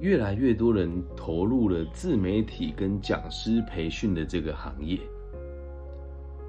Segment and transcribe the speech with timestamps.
[0.00, 4.98] 越来越多人投入了自媒体跟讲师培训的这个行业。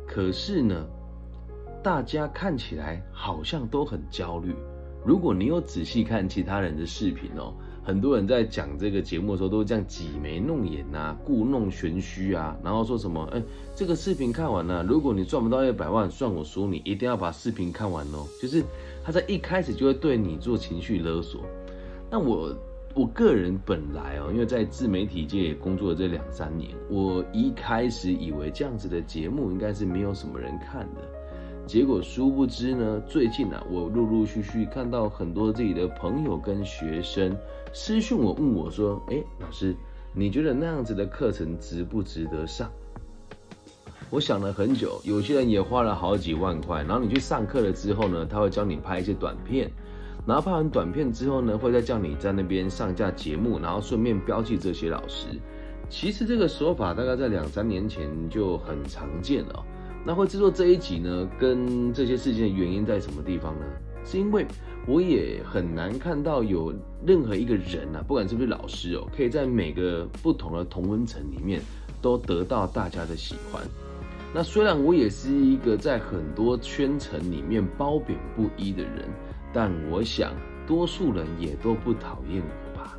[0.07, 0.85] 可是呢，
[1.83, 4.53] 大家看起来好像都很焦虑。
[5.05, 13.41] 如果你有仔细看其他人的视频哦，很多人在讲这个节目的时候，都这样挤眉弄眼呐，故弄玄虚啊，然后说什么，哎，
[13.73, 18.27] 这个视频看完了，如果你赚不到一百万，算我输，你一定要把视频看完哦。
[18.41, 18.61] 就是
[19.03, 21.45] 他在一开始就会对你做情绪勒索。
[22.11, 22.53] 那我
[22.95, 31.01] 我个人本来哦，因为在自媒体界工作这两三年，我一开始以为这样子的节目应该是没有什么人看的。
[31.67, 37.37] 结果殊不知呢，最近啊，我陆陆续续看到很多自己的朋友跟学生
[37.71, 39.75] 私讯我，问我说：“哎，老师，
[40.11, 42.69] 你觉得那样子的课程值不值得上？”
[44.09, 49.71] 我想了很久，有些人也花了好几万块，然后你去上课了之后呢，他会教你拍一些短片，
[50.25, 55.27] 然后拍完短片之后呢，会再叫你在那边上架节目，然后顺便标记这些老师。
[55.89, 59.65] 其实这个说法大概在两三年前就很常见了。
[60.05, 61.27] 那会制作这一集呢？
[61.39, 63.65] 跟这些事件的原因在什么地方呢？
[64.05, 64.45] 是因为
[64.87, 66.73] 我也很难看到有
[67.05, 71.61] 任何一个人啊，不管是不是老师哦，可以在每个不同的同温层里面
[72.01, 73.61] 都得到大家的喜欢。
[74.33, 79.09] 那虽然我也是一个在很多圈层里面褒贬不一的人，
[79.53, 80.31] 但我想
[80.67, 82.97] 多数人也都不讨厌我吧。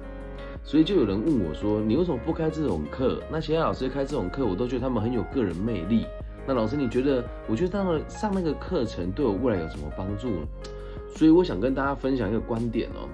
[0.63, 3.23] 所以就有人问我说：“你为什么不开这种课？
[3.31, 6.07] 那其他老师开这种课，我都觉得他们很有个人魅力。”
[6.47, 7.25] 那老师，你觉得？
[7.49, 10.47] 我觉得上了上那个课程对我未来有什么帮助呢？
[11.15, 13.09] 所以我想跟大家分享一个观点哦。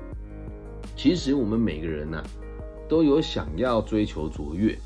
[0.94, 2.22] 其实我们每个人呐，
[2.88, 4.78] 都有想要追求卓越，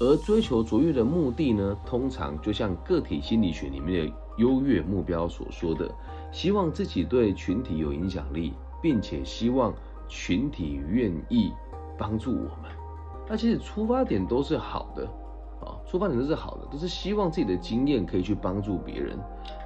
[0.00, 5.88] 而追求卓越的目的呢，通常就像个体心理学里面的优越目标所说的，
[6.32, 9.72] 希望自己对群体有影响力，并且希望
[10.08, 11.52] 群体愿意
[11.96, 12.72] 帮助我们。
[13.28, 15.08] 那其实出发点都是好的。
[15.60, 19.16] 啊，出发点都是好的，都是希望自己的经验可以去帮助别人。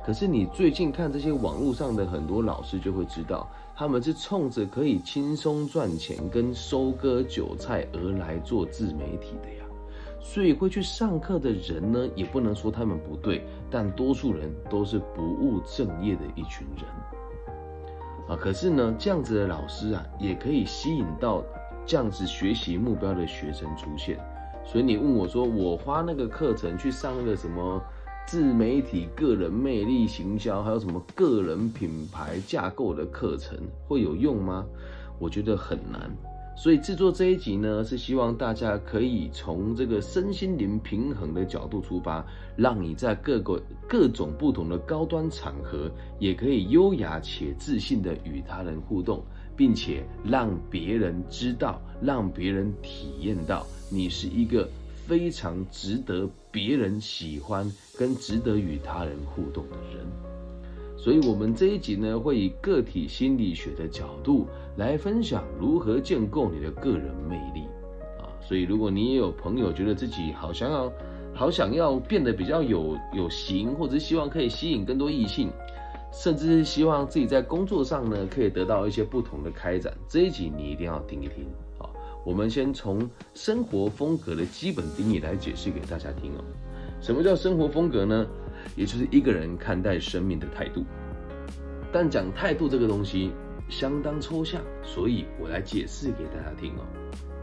[0.04, 9.64] 可是你最近看这些网络上的很多老师，就会知道他们是冲着可以轻松赚钱跟收割韭菜而来做自媒体的呀。
[10.28, 16.84] 所以会去上课的人呢，也不能说他们不对，但多数人都是不务正业的一群人。
[18.28, 21.44] 啊，可是呢，这样子的老师啊，也可以吸引到
[21.86, 24.18] 这样子学习目标的学生出现。
[24.64, 27.80] 所以你问我说，我花那个课程去上那个什么
[28.26, 34.66] 自媒体、个人魅力行销，还有什么个人品牌架构的课程，会有用吗？
[35.18, 36.10] 我觉得很难。
[36.56, 49.22] 所以制作这一集呢，是希望大家可以从这个身心灵平衡的角度出发，让你在各个各种不同的高端场合，也可以优雅且自信的与他人互动。
[49.56, 54.68] 并且让别人知道，让别人体验到你是一个
[55.06, 57.66] 非常值得别人喜欢
[57.98, 60.35] 跟值得与他人互动的人。
[60.96, 64.46] 所以，我们这一集呢，会以个体心理学的角度
[64.76, 67.66] 来分享如何建构你的个人魅力
[68.18, 68.26] 啊。
[68.40, 70.92] 所以，如果你也有朋友觉得自己好想要，
[71.34, 75.50] 好想要变得比较有有型，或者希望可以吸引更多异性。
[76.12, 79.92] 甚至是希望自己在工作上呢，可以得到一些不同的开展。
[80.08, 81.44] 这一集你一定要听一听
[81.78, 81.90] 啊！
[82.24, 86.44] 我们先从生活风格的基本定义来解释给大家听哦。
[87.00, 88.26] 什么叫生活风格呢？
[88.74, 90.84] 也就是一个人看待生命的态度。
[91.92, 93.30] 但讲态度这个东西
[93.68, 96.84] 相当抽象，所以我来解释给大家听哦。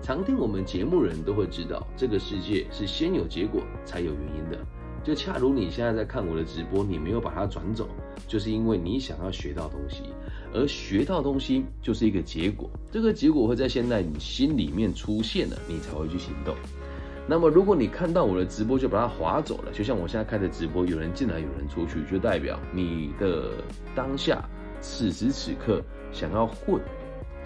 [0.02, 4.60] 常听我们节目人都会知道，这个世界是先有结果才有原因的。
[5.02, 7.88] 就恰如你现在在看我的直播，你没有把它转走，
[8.28, 10.04] 就是因为你想要学到东西，
[10.54, 16.56] 而学到东西就是一个结果，这个结果会在现在你心里面出现了，你才会去行动。
[17.26, 23.52] 那么如果你看到我的直播就把它划走了，就像我现在开的直播，有人进来有人出去，就代表你的
[23.96, 24.44] 当下
[24.82, 26.82] 此时此刻想要混，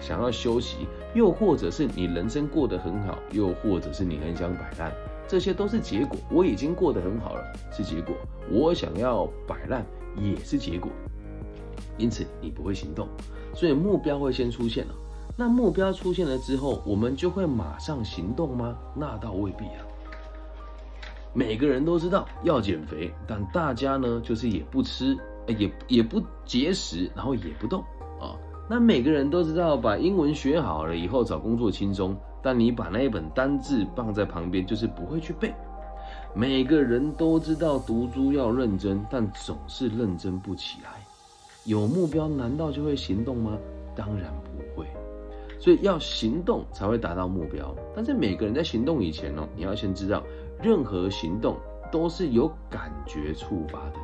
[0.00, 0.78] 想要休息，
[1.14, 4.92] 又或者是你人生过得很好，又或者是你很想摆烂。
[5.28, 8.16] 这些都是结果，我已经过得很好了，是结果。
[8.50, 9.84] 我想要摆烂
[10.16, 10.90] 也是结果，
[11.98, 13.06] 因此你不会行动，
[13.54, 14.94] 所以目标会先出现了。
[15.40, 18.76] 那目标出现了之后，我们就会马上行动吗？
[18.92, 19.86] 那倒未必啊。
[21.32, 27.80] 每个人都知道要减肥，但大家呢，就是也不吃，也也不节食，然后也不动
[28.20, 28.34] 啊。
[28.68, 32.18] 那每个人都知道把英文学好了以后找工作轻松。
[32.42, 35.54] 但你把那一本单字放在旁边，就是不会去背。
[36.34, 40.90] 每个人都知道读书要认真，但总是认真不起来。
[41.62, 43.56] 有目标难道就会行动吗？
[43.94, 44.47] 当然不。
[45.58, 47.74] 所以要行动才会达到目标。
[47.94, 50.22] 但是每个人在行动以前哦，你要先知道，
[50.62, 51.56] 任何行动
[51.90, 53.94] 都是由感觉触发的。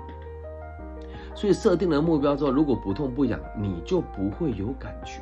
[1.34, 5.20] 所以设定了目标之后，如果不痛不痒，你就不会有感觉。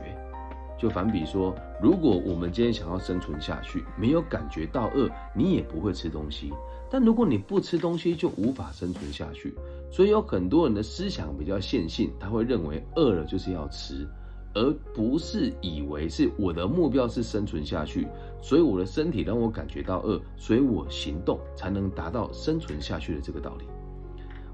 [0.79, 6.52] 就反比说，如果我们今天想要生存下去，没有感觉到饿，你也不会吃东西。
[6.90, 9.55] 但如果你不吃东西，就无法生存下去。
[9.90, 14.06] 所以有很多人的思想比较线性，他会认为饿了就是要吃，
[14.54, 18.06] 而不是以为是我的目标是生存下去，
[18.40, 23.64] 所以我的身体让我感觉到饿，所以我行动才能达到生存下去的这个道理。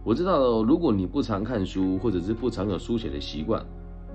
[0.05, 3.65] 我知道，如果你不常看书，或者是不常有书写的习惯。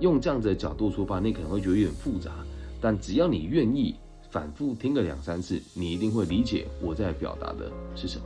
[0.00, 2.32] 用这样子的角度出发，你可能会觉得有点复杂，
[2.80, 3.94] 但只要你愿意
[4.28, 8.24] 反复听个两三次，你一定会理解我在表达的是什么。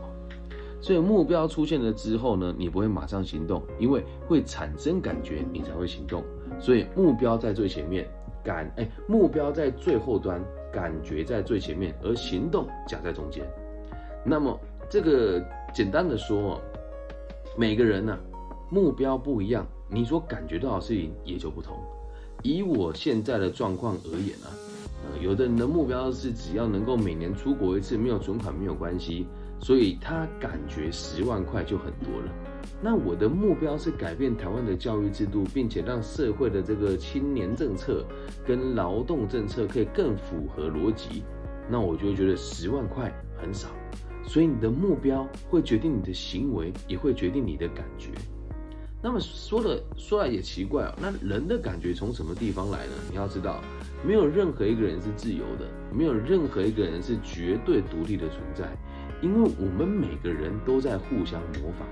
[0.80, 6.24] 所以目标出现了之后呢，你不会马上行动，因为会产生感觉，你才会行动。
[6.60, 8.06] 所以目标在最前面，
[8.42, 13.44] 感哎，目标在最后端，感觉在最前面，而行动夹在中间。
[14.24, 14.58] 那么
[14.90, 16.60] 这个简单的说，
[17.56, 18.18] 每个人呢
[18.70, 19.66] 目标不一样。
[19.90, 21.78] 你所感觉到的事情也就不同。
[22.42, 24.52] 以我现在的状况而言啊，
[25.22, 29.26] 有的人的目标是只要能够每年出国一次，没有存款没有关系，
[29.60, 32.32] 所以他感觉十万块就很多了。
[32.80, 38.04] 那我的目标是改变台湾的教育制度，并且让社会的这个青年政策
[38.46, 41.24] 跟劳动政策可以更符合逻辑，
[41.68, 43.68] 那我就会觉得十万块很少。
[44.24, 48.10] 所以你的目标会决定你的行为，也会决定你的感觉。
[49.00, 52.92] 那么说的说来也奇怪哦，那人的感觉从什么地方来呢？
[53.10, 53.60] 你要知道，
[54.04, 58.76] 没有任何一个人是自由的，没有任何一个人是绝对独立的存在，
[59.22, 61.86] 因为我们每个人都在互相模仿。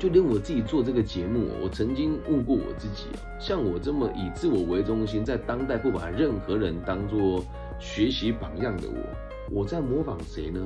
[0.00, 7.44] 就连我自己做这个节目，我曾经问过我自己啊，像我这么以自我为中心，在当代不把任何人当做
[7.78, 10.58] 学习榜样的我，我在模仿谁呢？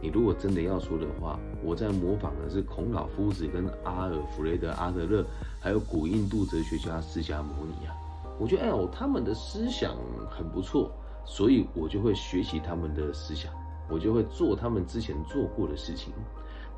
[0.00, 5.22] 你如果真的要说的话，我在模仿的是孔老夫子、跟阿尔弗雷德·阿德勒，
[5.60, 7.92] 还有古印度哲学家释迦牟尼啊。
[8.38, 9.94] 我觉得哎呦，他们的思想
[10.30, 10.90] 很不错，
[11.26, 13.52] 所以我就会学习他们的思想，
[13.90, 16.10] 我就会做他们之前做过的事情。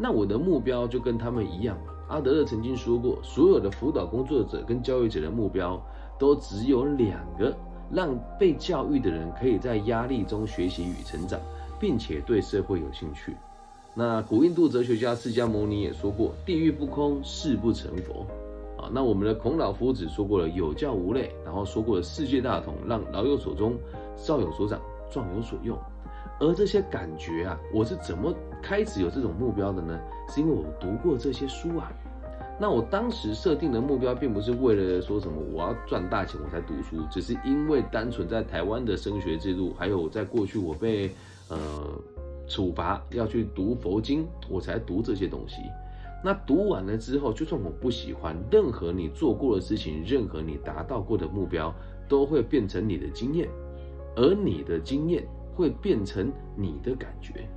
[0.01, 1.77] 那我的目标就跟他们一样。
[2.09, 5.81] 阿德勒曾经说过，所有的辅导工作者跟教育者的目标
[6.19, 7.55] 都只有两个：
[7.93, 11.39] 让被教育的人可以在压力中学习与成长。
[11.81, 13.35] 并且对社会有兴趣。
[13.95, 18.27] 那古印度哲学家释迦牟尼也说过：“地狱不空，誓不成佛。”
[18.77, 23.75] 啊，那我们的孔老夫子说过了“有教无类”，然后说过了“世界大同，让老有所终，
[24.15, 24.79] 少有所长，
[25.11, 25.75] 壮有所用”。
[26.39, 28.31] 而这些感觉啊，我是怎么
[28.63, 29.99] 开始有这种目标的呢？
[30.29, 31.93] 是因为我读过这些书啊。
[32.59, 41.11] 那我当时设定的目标，并不是为了说什么我要赚大钱我才读书，只是因为单纯在台湾的升学制度，还有在过去我被。
[41.53, 41.59] 呃，
[42.47, 45.57] 处罚要去读佛经，我才读这些东西。
[46.23, 51.75] 那读完了之后，就算我不喜欢，任何你做过的事情，任何你达到过的目标，
[52.09, 53.49] 都会变成你的经验，
[54.15, 57.49] 而你的经验会变成你的感觉。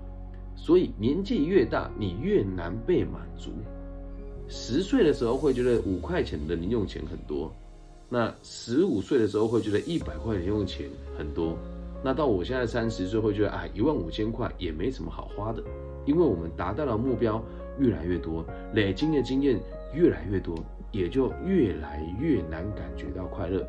[0.56, 3.52] 所以年纪越大，你越难被满足。
[4.48, 7.54] 十岁的时候会觉得五块钱的零用钱很多，
[8.10, 11.58] 那十五岁的时候会觉得一百块零用钱很多。
[12.04, 15.64] 那到我现在三十岁，会觉得啊，一万五千块也没什么好花的，
[16.06, 17.42] 因为我们达到了目标
[17.80, 19.58] 越来越多，累积的经验
[19.94, 20.62] 越来越多，
[20.92, 23.66] 也就越来越难感觉到快乐，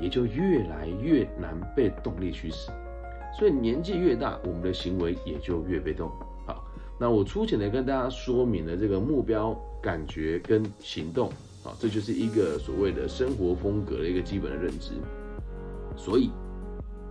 [0.00, 2.70] 也就越来越难被动力驱使。
[3.38, 6.10] 所以年纪越大，我们的行为也就越被动。
[6.46, 6.64] 好，
[6.98, 11.28] 那我粗浅的跟大家说明了这个目标、感觉跟行动，
[11.64, 14.92] 啊，这就是一个所谓的生活风格的一个基本的认知。
[15.96, 16.30] 所以。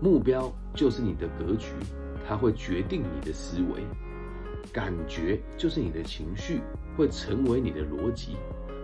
[0.01, 1.70] 目标就是你的格局，
[2.27, 3.79] 它会决定你的思维；
[4.72, 6.60] 感觉就是你的情绪，
[6.98, 8.34] 会成为你的逻辑；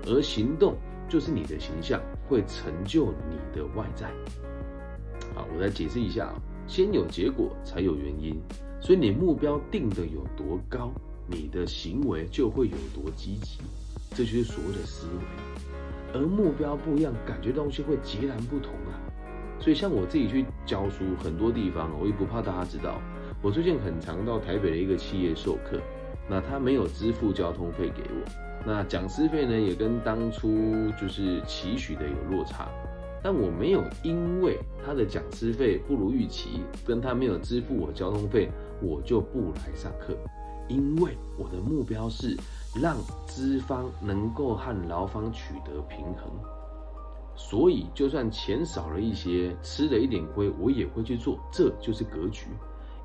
[0.07, 0.77] 而行动
[1.09, 4.09] 就是你的形象，会成就你的外在。
[5.35, 6.33] 好，我再解释一下
[6.67, 8.39] 先有结果才有原因，
[8.79, 10.91] 所以你目标定的有多高，
[11.27, 13.59] 你的行为就会有多积极，
[14.11, 16.19] 这就是所谓的思维。
[16.19, 18.99] 而目标不一样，感觉东西会截然不同啊。
[19.59, 22.99] 所以，像我自己去教书，很多地方我也不怕大家知道。
[23.41, 25.79] 我最近很常到台北的一个企业授课，
[26.29, 28.31] 那他没有支付交通费给我，
[28.65, 32.69] 那讲师费呢也跟当初就是期许的有落差。
[33.23, 38.49] 但我没有因为他的讲师费不如预期，跟他没有支付我交通费，
[38.81, 40.15] 我就不来上课，
[40.67, 42.35] 因为我的目标是
[42.73, 42.97] 让
[43.27, 46.31] 资方能够和劳方取得平衡。
[47.35, 52.47] 所以就算钱少了一些，吃了一点亏，我也会去做，这就是格局。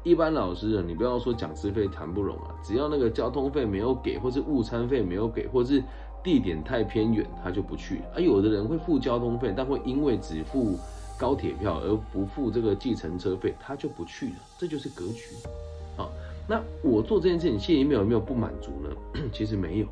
[0.02, 5.82] 一般老师啊，你不要说讲师费谈不拢啊，只要那个交通费没有给，或是误餐费没有给，或是
[6.26, 8.02] 地点太偏远，他就不去。
[8.12, 10.76] 而有的人会付交通费，但会因为只付
[11.16, 14.34] 高铁票而不付这个计程车费，他就不去了。
[14.58, 15.22] 这就是格局。
[15.96, 16.10] 好，
[16.48, 18.90] 那我做这件事情，心里面有没有不满足呢？
[19.32, 19.86] 其实没有，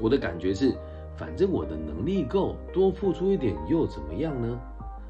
[0.00, 0.74] 我的感觉是。
[1.16, 4.60] 反正我的能力够，多付出一点又怎么样呢？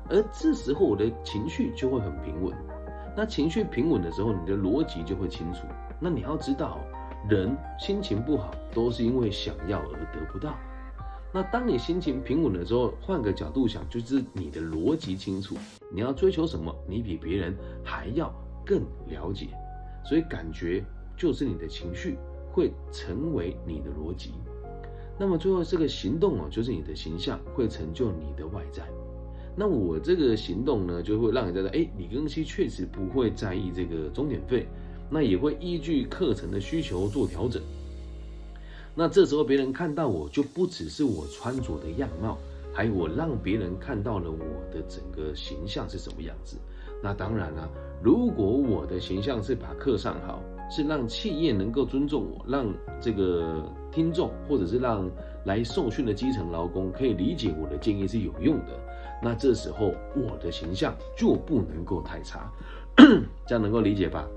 [0.08, 2.54] 而这时候我的情绪就会很平稳。
[3.14, 5.66] 那情绪平稳的时候，你的逻辑就会清楚。
[6.00, 6.78] 那你要知道，
[7.28, 10.56] 人心情不好都是因为想要而得不到。
[11.30, 15.54] 那当你心情平稳的时候，换个角度想，就是你的逻辑清楚，
[15.92, 17.54] 你要追求什么，你比别人
[17.84, 18.32] 还要
[18.64, 19.48] 更了解。
[20.04, 20.82] 所以感觉
[21.18, 22.16] 就是你的情绪
[22.50, 24.32] 会成为你的逻辑。
[25.18, 28.84] 那么最后这个行动哦，就是你的形象会成就你的外在。
[29.54, 34.66] 那我这个行动呢，就会让人觉得，哎，李庚希确实不会在意这个钟点费，
[35.10, 37.62] 那也会依据课程的需求做调整。
[38.94, 42.36] 那这时候别人看到我就不只是我穿着的样貌，
[42.72, 46.56] 还有我让别人看到了我的整个形象是什么样子。
[47.02, 47.68] 那当然了，
[48.02, 50.42] 如果我的形象是把课上好。
[50.70, 55.10] 是让企业能够尊重我，让这个听众或者是让
[55.46, 58.78] 来受训的基层劳工可以理解我的建议是有用的。
[59.22, 62.52] 那这时候我的形象就不能够太差，
[63.48, 64.28] 这样能够理解吧？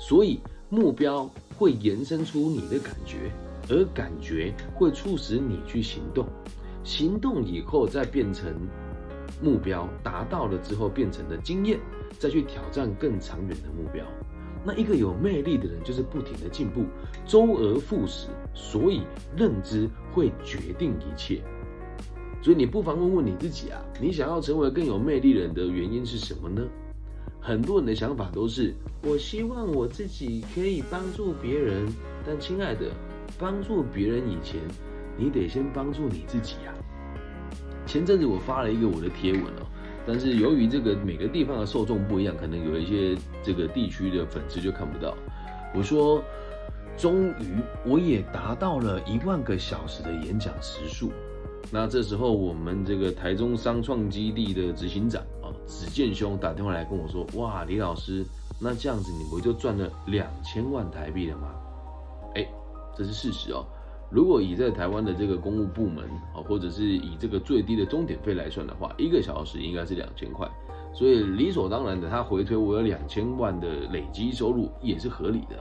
[0.00, 0.40] 所以
[0.70, 3.30] 目标会延伸出你的感觉，
[3.68, 6.26] 而感觉会促使你去行动，
[6.82, 8.50] 行动以后再变成
[9.42, 11.78] 目标，达到了之后变成了经验，
[12.18, 14.02] 再去挑战更长远的目标。
[14.64, 16.84] 那一个有魅力的人，就是不停的进步，
[17.26, 19.02] 周而复始，所以
[19.36, 21.42] 认知会决定一切。
[22.42, 26.66] 所以你不妨问问你自己啊，你想要成为更有魅力人的原因是什么呢？
[27.40, 31.86] 很多人的想法都是，我希望我自己可以帮助别人。
[32.26, 32.90] 但亲爱的，
[33.38, 34.60] 帮助别人以前，
[35.16, 36.74] 你得先帮助你自己啊。
[37.86, 39.66] 前阵子我发了一个我的贴文哦。
[40.06, 45.16] 但是由于这个每个地方的受众不一样，可能有一些这个地区的粉丝就看不到。
[45.74, 46.22] 我说，
[46.96, 47.56] 终于
[47.86, 51.10] 我也达到了一万个小时的演讲时数。
[51.70, 55.22] 那这时候，我们这个台中商创基地的执行长，
[55.70, 58.26] 子健兄打电话来跟我说：“哇，李老师，
[58.58, 61.48] 那这样子你不就赚了两千万台币了吗？”
[62.34, 62.44] 哎，
[62.96, 63.64] 这是事实哦。
[64.10, 70.48] 如果以在台湾的这个公务部门啊，或者是以这个最低的钟点费来算的话，一个小时应该是两千块，
[70.92, 75.56] 所以理所当然的，他回推我有两千万的累积收入也是合理的。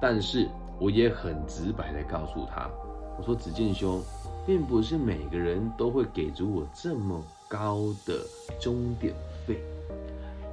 [0.00, 0.48] 但是
[0.80, 2.68] 我也很直白的告诉他，
[3.16, 4.02] 我说子健兄，
[4.44, 8.20] 并不是每个人都会给足我这么高的
[8.60, 9.14] 终点
[9.46, 9.60] 费，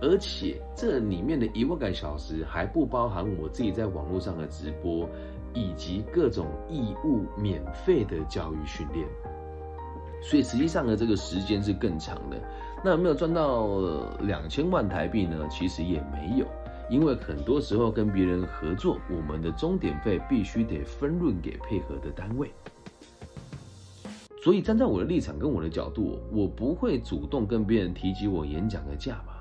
[0.02, 5.08] 而且这里面的一万个小时还不包含我自己在网络上的直播。
[5.58, 9.08] 以及各种义务免费的教育训练，
[10.22, 12.36] 所以实际上呢，这个时间是更长的。
[12.84, 13.80] 那有没有赚到
[14.20, 15.48] 两千万台币呢？
[15.50, 16.46] 其实也没有，
[16.90, 22.52] 因为很多时候跟别人合作，我们的终点费必须得分润给配合的单位。
[24.46, 29.34] 所以站在我的立场跟我的角度，我不会主动跟别人提及我演讲的价码，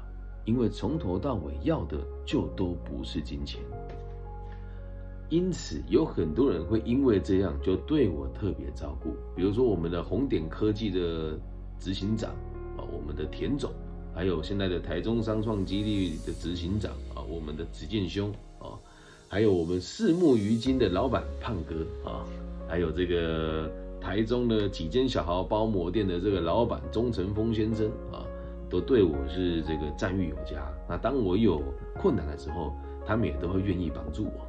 [0.46, 3.60] 因为从头到尾要的就都不是金钱。
[5.28, 9.10] 因此，有很多人会因为这样就对我特别照顾。
[9.36, 11.38] 比如说，我们的红点科技的
[11.78, 12.30] 执行长
[12.78, 13.70] 啊，我们的田总，
[14.14, 18.72] 还有现在的台中商创基地的执行长啊，我们的子健兄啊，
[19.28, 22.24] 还有我们四目鱼金的老板胖哥啊，
[22.66, 23.70] 还有这个
[24.04, 28.20] 台中的几间小豪包膜店的这个老板钟成峰先生啊，
[28.68, 30.62] 都对我是这个赞誉有加。
[30.86, 31.62] 那当我有
[31.98, 32.74] 困难的时候，
[33.06, 34.46] 他们也都会愿意帮助我。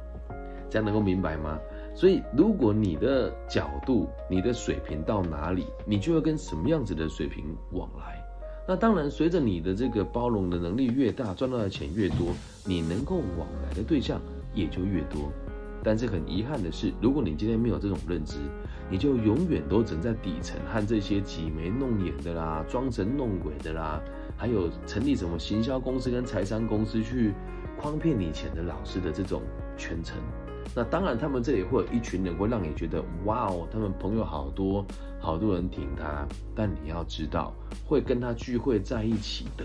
[0.68, 1.58] 这样能够明白吗？
[1.94, 8.22] 所以，如果你的角度、你的水平到哪里，你就要跟什么样子的水平往来。
[8.68, 12.34] 那当然，随着你的这个包容的能力越大，赚到的钱越多，
[12.66, 14.20] 你能够往来的对象
[14.54, 15.32] 也就越多。
[15.82, 18.36] 但是很遗憾的是，如果你今天没有这种认知，
[18.90, 24.00] 你就永远都只能在底层和这些挤眉弄眼的啦、装神弄鬼的啦，
[24.36, 27.32] 还有成立什么行销公司跟财商公司去
[27.80, 29.42] 诓骗你钱的老师的这种
[29.76, 30.16] 圈层。
[30.74, 34.84] 那当然，他们这里会有一群人，会让你觉得哇哦，他们朋友好多，
[35.20, 36.26] 好多人挺他。
[36.54, 37.54] 但你要知道，
[37.86, 39.64] 会跟他聚会在一起的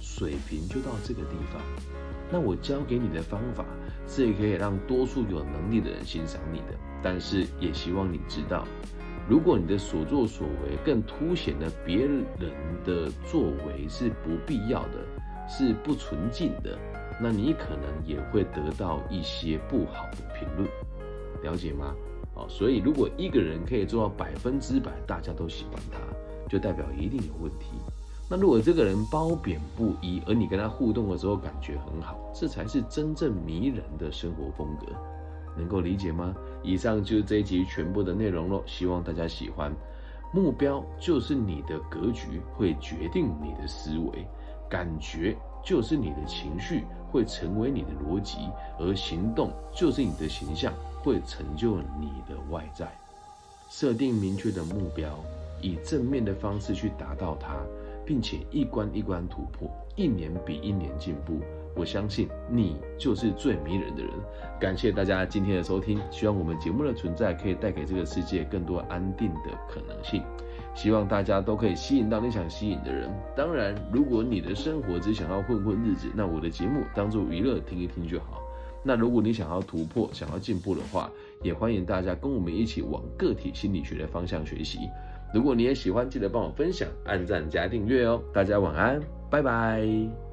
[0.00, 1.60] 水平就到这个地方。
[2.30, 3.64] 那我教给你的方法，
[4.06, 6.74] 是也可以让多数有能力的人欣赏你的。
[7.02, 8.64] 但是也希望你知道，
[9.28, 12.24] 如果你的所作所为更凸显了别人
[12.84, 15.04] 的作为是不必要的，
[15.48, 16.78] 是不纯净的，
[17.20, 20.68] 那你可能也会得到一些不好的评论，
[21.42, 21.94] 了解吗？
[22.34, 25.98] 哦，所以如果一个人可以做到百分之百大家都喜欢他，
[26.48, 27.66] 就代表一定有问题。
[28.30, 34.86] 那如果这个人褒贬不一，而你跟他互动的时候感觉很好，这才是真正迷人的生活风格。
[35.58, 36.34] 能够理解吗？
[36.62, 39.72] 以上就是这一集全部的内容喽，希望大家喜欢。
[40.32, 44.24] 目标就是你的格局，会决定你的思维；
[44.68, 50.72] 感觉就是你的情绪，会成为你的逻辑；而行动就是你的形象，
[51.02, 52.86] 会成就你的外在。
[53.70, 55.18] 设定明确的目标，
[55.60, 57.56] 以正面的方式去达到它，
[58.04, 61.40] 并且一关一关突破，一年比一年进步。
[61.78, 64.10] 我相信你就是最迷人的人。
[64.60, 70.22] 感谢大家今天的收听，希望我们节目的存在可以带给这个世界更多安定的可能性。
[70.74, 73.08] 希望大家都可以吸引到你想吸引的人。
[73.36, 78.42] 当然，如果你的生活只想要混混日子，那我的节目当做娱乐听一听就好。
[78.82, 81.10] 那如果你想要突破、想要进步的话，
[81.42, 84.78] 也欢迎大家跟我们一起往个体心理学的方向学习。
[85.34, 88.22] 如果你也喜欢，记得帮我分享、按赞加订阅哦。
[88.32, 90.27] 大家晚安，拜拜。